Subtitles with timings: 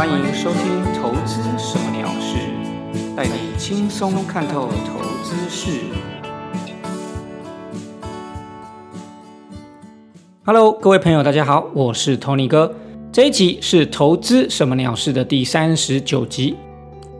[0.00, 2.38] 欢迎收听《投资什么鸟事》，
[3.14, 5.78] 带你轻松看透投资事。
[10.46, 12.74] Hello，各位朋友，大家好，我是 Tony 哥。
[13.12, 16.56] 这一集是《投资什么鸟事》的第三十九集。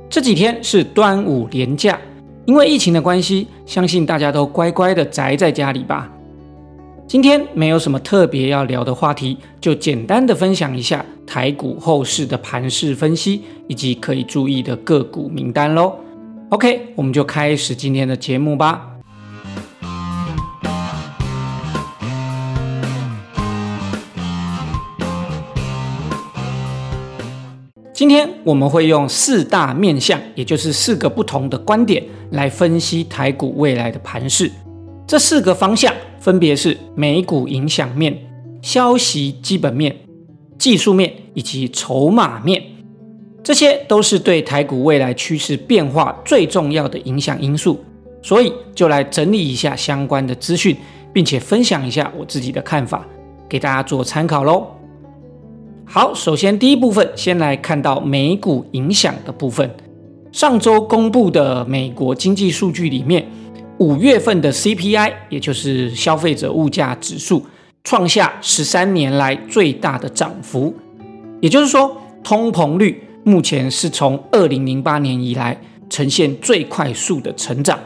[0.09, 2.01] 这几天是端午连假，
[2.47, 6.11] 因为疫情的关系，相信大家都乖乖的宅在家里吧。
[7.11, 15.93] 今天没有什么特别要聊的话题，就简单的分享一下台股后市的盘势分析，以及可以注意的个股名单喽。
[16.51, 18.87] OK，我们就开始今天的节目吧。
[27.93, 34.49] 今天我们会用四大面向，也就是四个不同的观点来分析台股未来的盘势。
[35.11, 38.17] 这四个方向分别是美股影响面、
[38.63, 39.97] 消息基本面、
[40.57, 42.63] 技术面以及筹码面，
[43.43, 47.81] 这些都是对台股未来趋势变化最重要的影响因素。
[48.23, 50.77] 所以就来整理一下相关的资讯，
[51.13, 53.05] 并且分享一下我自己的看法，
[53.49, 54.65] 给大家做参考喽。
[55.85, 59.69] 好，首先第一部分，先来看到美股影响的部分。
[60.31, 63.27] 上周公布的美国经济数据里面，
[63.81, 67.43] 五月份的 CPI，也就是消费者物价指数，
[67.83, 70.75] 创下十三年来最大的涨幅。
[71.41, 77.81] 也就是说，通膨率目前是从二零零八年以来呈现最快速的成长，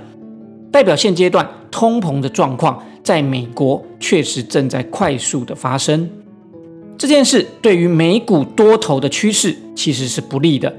[0.73, 6.11] 代表现阶段通膨的状况在美国确实正在快速的发生。
[6.99, 10.75] 这件事对于美股多头的趋势其实是不利的。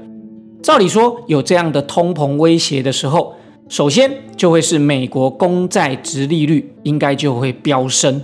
[0.62, 3.34] 照理说，有这样的通膨威胁的时候，
[3.68, 8.22] 首先就会是美国公债值利率应该就会飙升，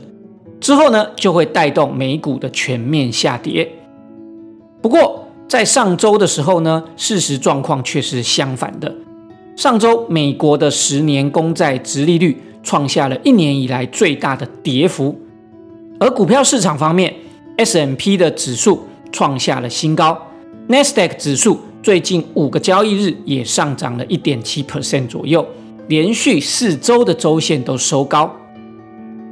[0.60, 3.68] 之后呢就会带动美股的全面下跌。
[4.80, 8.94] 不过在上周的时候呢，事实状况却是相反的。
[9.56, 15.20] 上周美国的十年公债值利率创下了一年以来最大的跌幅，
[15.98, 17.14] 而股票市场方面。
[17.58, 20.18] S M P 的指数创下了新高
[20.68, 25.44] n e s d a q 指数最近五个交易日也上涨了一点七 percent 左右，
[25.88, 28.30] 连续四周的周线都收高。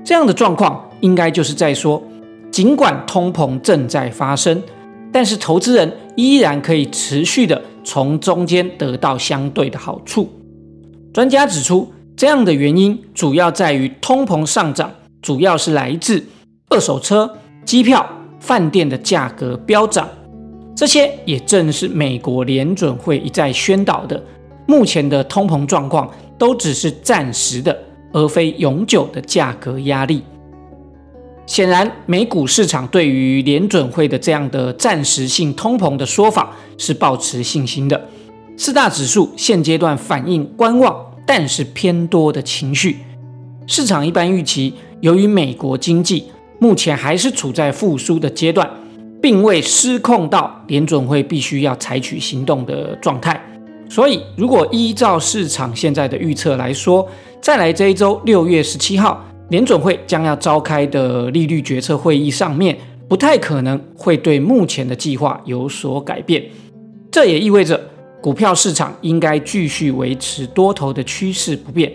[0.05, 2.03] 这样的状况应该就是在说，
[2.51, 4.61] 尽管通膨正在发生，
[5.13, 10.29] 但是投资人依然可以持续的从中间得到相对的好处。
[11.15, 14.91] 专家指出，这样的原因主要在于通膨上涨，
[15.23, 16.25] 主要是来自
[16.69, 17.37] 二手车。
[17.65, 18.05] 机票、
[18.41, 20.09] 饭店的价格飙涨，
[20.81, 24.19] 这些也正是美国联准会一再宣导的。
[24.67, 27.79] 目前的通膨状况都只是暂时的，
[28.15, 30.23] 而非永久的价格压力。
[31.45, 38.09] 显然，美股市场对于联准会的这样的暂时性通膨的说法是抱持信心的。
[38.57, 42.97] 四大指数现阶段反映观望，但是偏多的情绪。
[43.67, 46.25] 市场一般预期，由于美国经济。
[46.59, 48.71] 目前还是处在复苏的阶段，
[49.21, 53.41] 并未失控到联准会必须要采取行动的状态。
[53.89, 57.07] 所以，如果依照市场现在的预测来说，
[57.41, 62.77] 再来这一周六月十七号联准会将要召开的利率决策会议上面，
[63.09, 66.43] 不太可能会对目前的计划有所改变。
[67.11, 67.81] 这也意味着
[68.23, 71.93] 股票市场应该继续维持多头的趋势不变。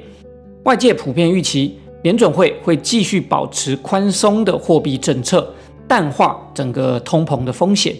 [0.63, 1.77] 外界普遍预期。
[2.03, 5.51] 联准会会继续保持宽松的货币政策，
[5.87, 7.95] 淡化整个通膨的风险。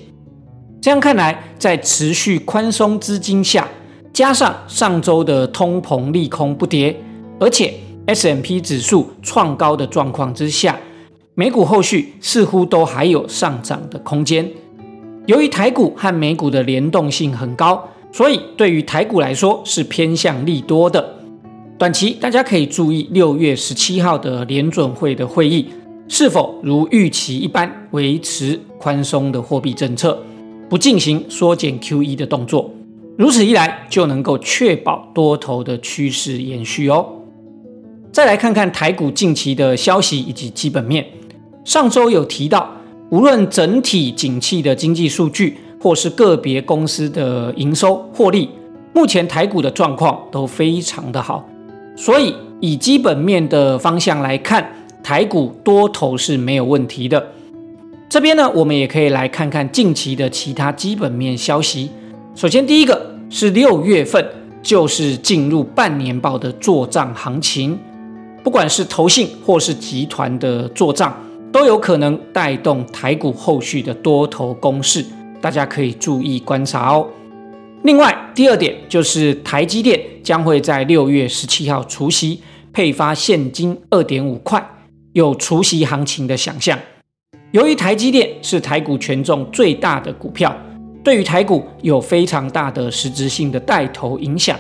[0.82, 3.68] 这样看来，在持续宽松资金下，
[4.14, 6.96] 加上上周的通膨利空不跌，
[7.40, 7.74] 而且
[8.06, 10.78] S M P 指数创高的状况之下，
[11.34, 14.48] 美股后续似乎都还有上涨的空间。
[15.26, 21.16] 由于台股和美股的联动性很高，所以对于台股来说是偏向利多的。
[21.80, 25.68] 短期大家可以注意六月十七号的联准会的会议
[26.08, 30.18] 是否如预期一般维持宽松的货币政策，
[30.70, 32.70] 不进行缩减 QE 的动作。
[33.18, 37.06] 如此一来，就能够确保多头的趋势延续哦。
[38.12, 41.06] 再来看看台股近期的消息以及基本面。
[41.64, 42.70] 上周有提到，
[43.10, 48.50] 无论整体景气的经济数据，或是个别公司的营收获利，
[48.94, 51.44] 目前台股的状况都非常的好。
[51.96, 54.70] 所以，以基本面的方向来看，
[55.06, 57.24] 台股多头是没有问题的。
[58.10, 61.92] 这边呢，我们也可以来看看近期的其他基本面消息。
[62.34, 64.26] 首先，第一个是六月份，
[64.64, 67.78] 就是进入半年报的做账行情，
[68.44, 71.16] 不管是投信或是集团的做账，
[71.52, 75.06] 都有可能带动台股后续的多头攻势。
[75.40, 77.08] 大家可以注意观察哦。
[77.84, 82.40] 另外，第二点就是台积电将会在六月十七号除夕
[82.74, 84.68] 配发现金二点五块，
[85.16, 86.78] 有除夕行情的想象。
[87.52, 90.54] 由于台积电是台股权重最大的股票，
[91.06, 94.60] 对于台股有非常大的实质性的带头影响，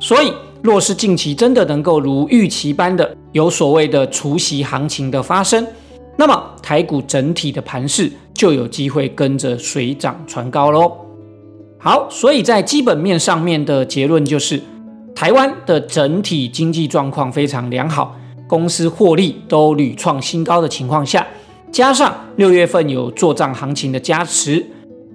[0.00, 5.66] 所以若是近期真的能够如预期般的有所谓的除夕行情的发生，
[6.16, 10.90] 那么台股整体的盘势就有机会跟着水涨船高喽。
[11.78, 14.58] 好，所以在基本面上面的结论就是，
[15.14, 18.16] 台湾的整体经济状况非常良好，
[18.52, 21.26] 公司获利都屡创新高的情况下，
[21.70, 24.62] 加上六月份有做账行情的加持，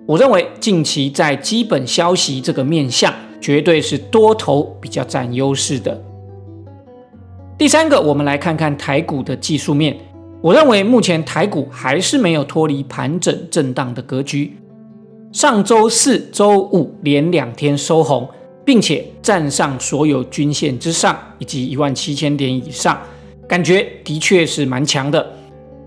[0.07, 6.03] 我认为近期在基本消息这个面向，绝对是多头比较占优势的。
[7.59, 9.95] 第三个，我们来看看台股的技术面，
[10.41, 14.57] 我认为目前台股还是没有脱离盘整震荡的格局。
[15.31, 18.27] 上周四周五连两天收红，
[18.65, 22.99] 并且站上所有均线之上，以及一万七千点以上，
[23.47, 25.25] 感觉的确是蛮强的。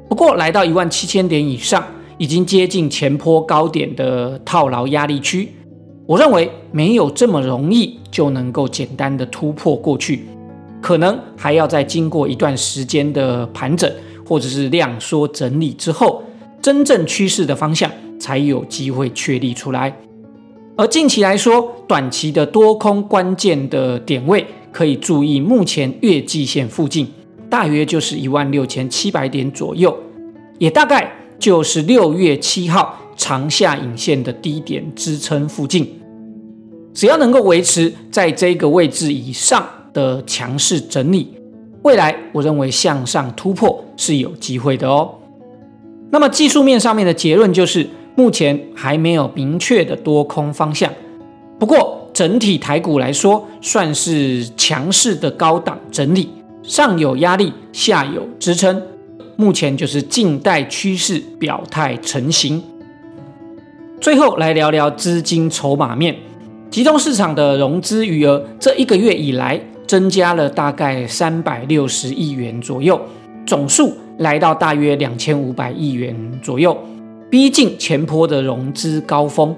[0.08, 1.84] 不过来到一万七千点以上，
[2.18, 5.48] 已经接近前坡高点的套牢压力区，
[6.06, 10.24] 我认为没有这么容易就能够简单的突破过去，
[10.80, 13.92] 可能还要再经过一段时间的盘整
[14.26, 16.22] 或者是量缩整理之后，
[16.62, 17.90] 真正趋势的方向。
[18.20, 19.96] 才有机会确立出来。
[20.76, 27.08] 而近期来说，短期的多空关键的点位可以注意，目前月季线附近
[27.50, 29.94] 大约就是一万六千七百点左右，
[30.58, 36.00] 也大概就是六月七号长下影线的低点支撑附近。
[36.94, 41.34] 只要能够维持在这个位置以上的强势整理，
[41.82, 45.16] 未来我认为向上突破是有机会的哦。
[46.10, 47.86] 那么技术面上面的结论就是。
[48.16, 50.92] 目前还没有明确的多空方向，
[51.58, 56.28] 不过整体台股来说，算是强势的高档整理，
[56.70, 58.80] 上有压力，下有支撑，
[59.34, 62.62] 目前就是静待趋势表态成型。
[64.00, 66.14] 最后来聊聊资金筹码面，
[66.70, 73.00] 集中市场的融资余额，这一个月以来增加了大概三百六十亿元左右，
[73.44, 76.78] 总数来到大约两千五百亿元左右。
[77.28, 79.56] 逼近前坡的融资高峰，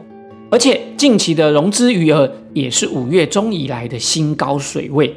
[0.51, 5.15] 而且近期的融资余额也是五月中以来的新高水位。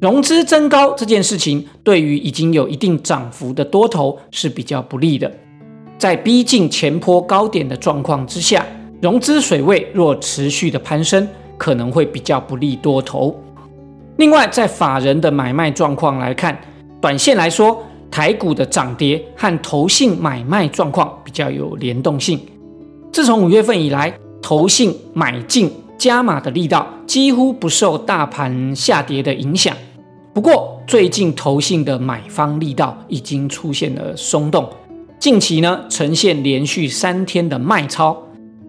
[0.00, 5.30] 融资增高这件事情，对于已经有一定涨幅的多头是比较不利的。
[5.98, 8.64] 在逼近前坡高点的状况之下，
[9.02, 13.38] 融资水位若持续的攀升，可能会比较不利多头。
[14.16, 16.58] 另外，在法人的买卖状况来看，
[17.00, 17.82] 短线来说。
[18.10, 22.40] 台股的涨跌和投信买卖状况比较有联动性。
[23.12, 24.12] 自从五月份以来，
[24.42, 29.76] 投信买进加码的力道几乎不受大盘下跌的影响。
[30.32, 34.68] 不过，最近投信的买方力道已经出现了松动，
[35.18, 38.16] 近期呢呈现连续三天的卖超，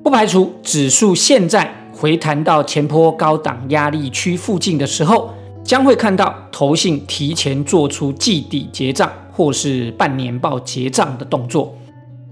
[0.03, 9.11] 不排除指数现在回弹到前坡高档压力区附近的时候，将会看到投信提前做出季底结账。
[9.33, 11.73] 或是半年报结账的动作，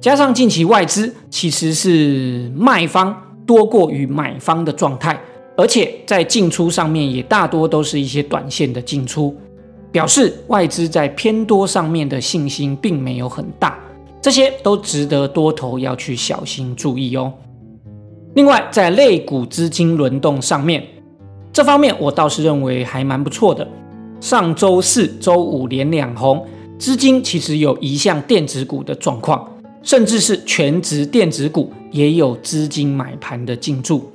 [0.01, 3.15] 加上近期外资其实是卖方
[3.48, 5.17] 多过于买方的状态，
[5.60, 9.36] 而且在进出上面也大多都是一些短线的进出，
[9.92, 13.78] 表示外资在偏多上面的信心并没有很大，
[14.22, 17.34] 这些都值得多头要去小心注意哦。
[18.36, 20.82] 另外，在类股资金轮动上面，
[21.51, 23.68] 这方面我倒是认为还蛮不错的。
[24.22, 26.48] 上周四周五连两红。
[26.78, 29.46] 资金其实有移向电子股的状况，
[29.84, 34.10] 甚至是全职电子股也有资金买盘的进驻。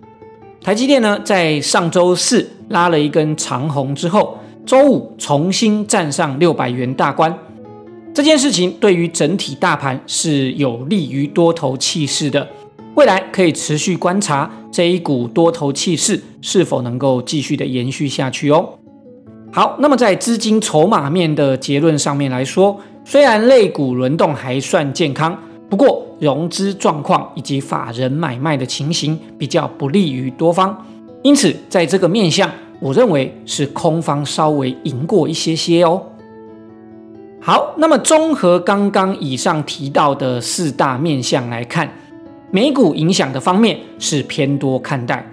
[0.64, 7.38] 台积电呢，在上周四拉了一根长红之后，周五重新站上六百元大关。
[8.14, 12.49] 这件事情对于整体大盘是有利于多头气势的，
[12.94, 18.66] 未来可以持续观察这一股多头气势是否能够继续的延续下去哦。
[19.52, 25.38] 好，那么在资金筹码面的结论上面来说，虽然类股轮动还算健康，
[25.75, 30.87] 不过融资状况以及法人买卖的情形比较不利于多方，
[31.25, 36.00] 因此在这个面相，我认为是空方稍微赢过一些些哦。
[37.40, 41.93] 好，那么综合刚刚以上提到的四大面相来看，
[42.52, 45.28] 美股影响的方面是偏多看待，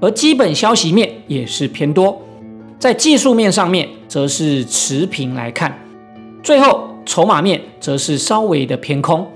[0.00, 2.16] 而基本消息面也是偏多。
[2.78, 5.68] 在技术面上面，则是持平来看；
[6.44, 9.26] 最后筹码面则是稍微的偏空，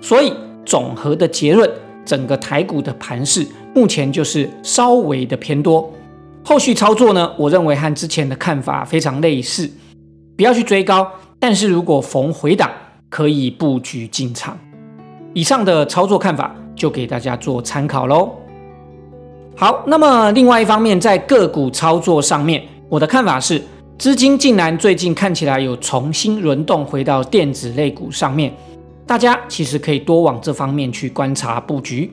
[0.00, 0.32] 所以
[0.64, 1.70] 总和的结论，
[2.04, 5.92] 整个台股的盘势目前就是稍微的偏多。
[6.44, 9.70] 后续操作呢，我认为和之前的看法非常类似，
[10.36, 11.06] 不要去追高，
[11.38, 12.70] 但是如果逢回档
[13.10, 14.58] 可以布局进场。
[15.34, 18.30] 以上的操作看法就给大家做参考喽。
[19.54, 23.60] 好，那么另外一方面，在个股操作上面，我的看法是，
[23.98, 28.54] 资金竟然最近看起来有重新轮动回到电子类股上面，
[29.08, 32.12] 大家其实可以多往这方面去观察布局。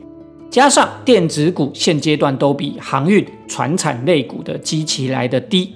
[0.49, 5.73] 加上电子股现阶段都比航运、船产类股的基期来的低，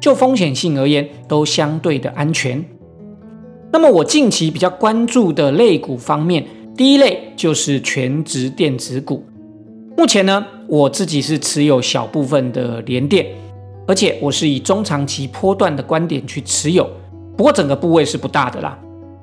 [0.00, 2.64] 就风险性而言，都相对的安全。
[3.72, 6.46] 那么我近期比较关注的类股方面，
[6.76, 9.24] 第一类就是全职电子股。
[9.96, 13.26] 目前呢，我自己是持有小部分的联电，
[13.88, 16.88] 而且我是以中长期波段的观点去持有，
[17.36, 18.78] 不过整个部位是不大的啦。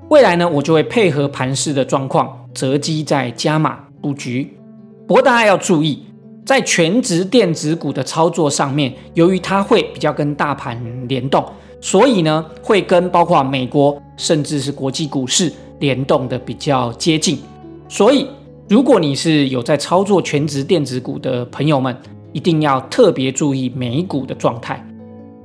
[0.10, 4.58] 未来呢，我就会配合盘势的状况，择机再加码布局。
[5.06, 6.04] 不过大家要注意，
[6.46, 11.44] 在全职电子股的操作上面，由于它会比较跟大盘联动，
[11.82, 17.40] 所以呢，会跟包括美国甚至是国际股市联动的比较接近，
[17.88, 18.28] 所以。
[18.70, 21.96] 如果你是有在操作全职电子股的朋友们，
[22.34, 24.86] 一定要特别注意美股的状态。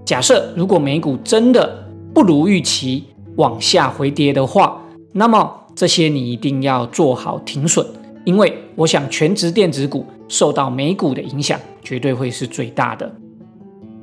[0.05, 3.05] 假设如果美股真的不如预期
[3.37, 7.87] 往下回跌的话，那么这些你一定要做好停损，
[8.25, 13.11] 因为我想全职电子股受到美股的影响，绝对会是最大的。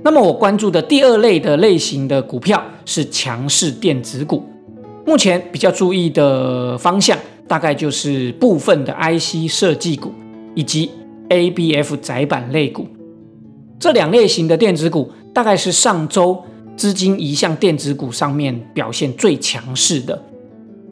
[0.03, 4.43] 那么我关注的第二类的类型的股票是强势电子股，
[5.05, 7.17] 目前比较注意的方向。
[7.47, 10.13] 大概就是部分的 IC 设计股
[10.53, 10.91] 以及
[11.29, 12.85] ABF 窄板类股
[13.79, 16.43] 这两类型的电子股，大概是上周
[16.79, 20.17] 资金移向电子股上面表现最强势的。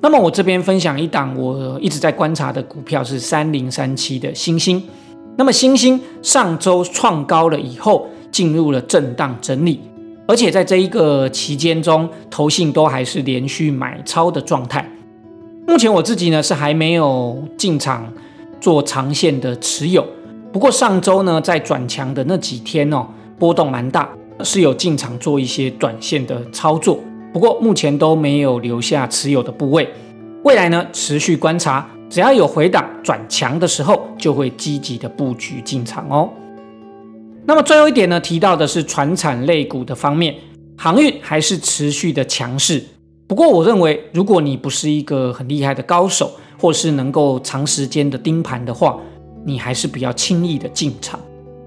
[0.02, 4.84] 那么我这边分享一档我一直在观察的股票是三零三七的星星。
[5.38, 9.80] 那么星星上周创高了以后，进入了震荡整理，
[10.28, 14.86] 而且在这一个期间中，投信都还是连续买超的状态。
[15.66, 18.12] 目前我自己呢是还没有进场
[18.60, 20.06] 做长线的持有，
[20.52, 23.08] 不过上周呢在转强的那几天哦，
[23.40, 24.10] 波动蛮大，
[24.44, 27.00] 是有进场做一些短线的操作，
[27.34, 29.88] 不过目前都没有留下持有的部位。
[30.44, 36.30] 未来呢持续观察，只要有回档转强的时候，就会积极的布局进场哦。
[37.46, 40.36] 那么最后一点呢，提到的是船产类股的方面，
[40.78, 42.84] 航运还是持续的强势。
[43.26, 48.98] 不过，我认为，如果你不是一个很厉害的高手，或是能够长时间的盯盘的话，
[49.46, 51.20] 你还是不要轻易的进场，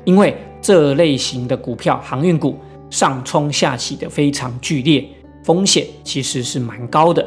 [0.04, 2.57] 因为这类型的股票，航运股
[2.90, 5.05] 上冲下起的非常剧烈，
[5.43, 7.26] 风险其实是蛮高的。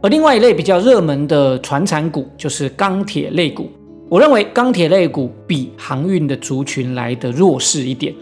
[0.00, 3.68] 而另外一类比较热门的船产股，就是钢铁类股。
[4.08, 8.14] 我认为钢铁类股比航运的族群来的弱势一点。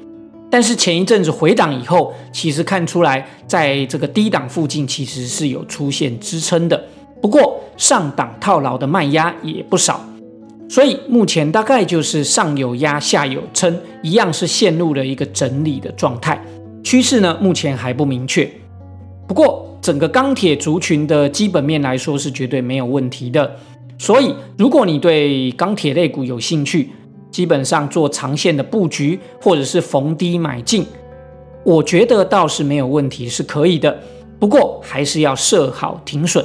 [0.51, 6.83] 但是前一阵子回档以后，其实看出来，在这个低档附近其实是有出现支撑的。
[7.21, 10.05] 不过上档套牢的卖压也不少，
[10.69, 16.43] 所以目前大概就是上有压，下有撑，一样是陷入了一个整理的状态。
[16.83, 18.51] 趋势呢，目前还不明确。
[19.29, 23.57] 不过整个钢铁族群的基本面来说是绝对没有问题的。
[23.99, 26.91] 所以如果你对钢铁类股有兴趣，
[27.31, 30.85] 基本上做长线的布局，或者是逢低买进，
[31.65, 33.97] 我觉得倒是没有问题，是可以的。
[34.39, 36.45] 不过还是要设好停损。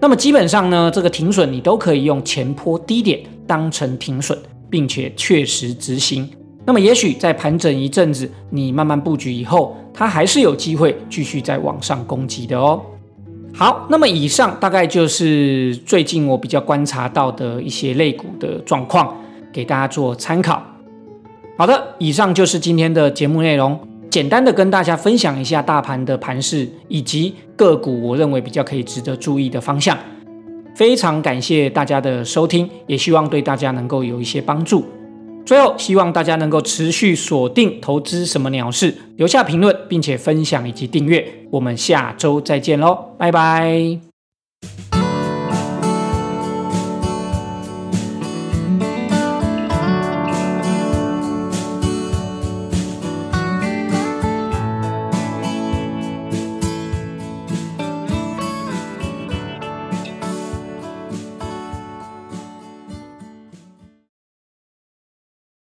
[0.00, 4.38] 那么基本上呢，这个停损你都可以用前坡低点当成停损，
[4.70, 6.28] 并且确实执行。
[6.64, 12.80] 那么也许在盘整一阵子，你慢慢布局以后，它还是有机会继续在往上攻击的哦。
[13.54, 19.16] 好，那么以上大概就是最近我比较观察到的一些类股的状况。
[19.50, 20.62] 给大家做参考。
[21.56, 29.96] 好的，以上就是今天的节目内容，简单的跟大家分享一下大盘的盘势以及个股，我认为比较可以值得注意的方向。
[30.74, 34.84] 非常感谢大家的收听，也希望对大家能够有一些帮助。
[35.44, 41.26] 最后，希望大家能够持续锁定投资什么鸟事，留下评论，并且分享以及订阅。
[41.50, 43.98] 我们下周再见喽，拜拜。